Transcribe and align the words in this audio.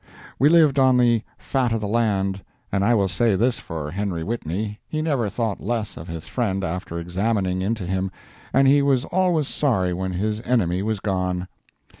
We 0.39 0.49
lived 0.49 0.79
on 0.79 0.97
the 0.97 1.21
fat 1.37 1.71
of 1.71 1.79
the 1.79 1.87
land. 1.87 2.41
And 2.71 2.83
I 2.83 2.95
will 2.95 3.07
say 3.07 3.35
this 3.35 3.59
for 3.59 3.91
Henry 3.91 4.23
Whitney—he 4.23 4.99
never 4.99 5.29
thought 5.29 5.61
less 5.61 5.95
of 5.95 6.07
his 6.07 6.25
friend 6.25 6.63
after 6.63 6.97
examining 6.97 7.61
into 7.61 7.85
him, 7.85 8.09
and 8.51 8.67
he 8.67 8.81
was 8.81 9.05
always 9.05 9.47
sorry 9.47 9.93
when 9.93 10.13
his 10.13 10.41
enemy 10.41 10.81
was 10.81 11.01
gone. 11.01 11.47